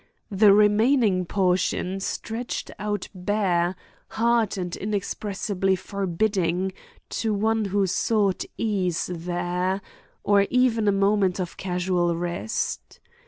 [0.31, 3.75] The remaining portion stretched out bare,
[4.07, 6.71] hard and inexpressibly forbidding
[7.11, 9.79] to one who sought ease there,
[10.23, 12.99] or even a moment of casual rest.